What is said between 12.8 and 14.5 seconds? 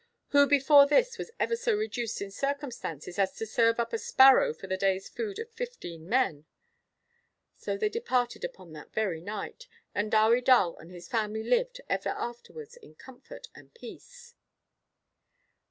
comfort and peace.'